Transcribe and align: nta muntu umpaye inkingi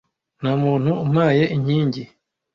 nta 0.39 0.51
muntu 0.63 0.91
umpaye 1.05 1.43
inkingi 1.55 2.03